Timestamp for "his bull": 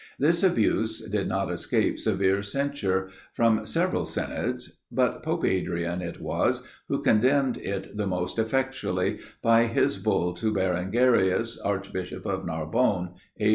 9.65-10.33